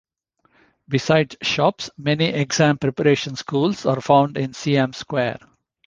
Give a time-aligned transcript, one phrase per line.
[0.89, 5.37] Besides shops, many exam preparation schools are found in Siam Square.